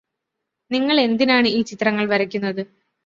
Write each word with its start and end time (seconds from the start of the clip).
നിങ്ങള് 0.71 1.01
എന്തിനാണ് 1.01 1.47
ഈ 1.49 1.61
ചിത്രങ്ങൾ 1.63 2.05
വരക്കുന്നത് 2.05 2.63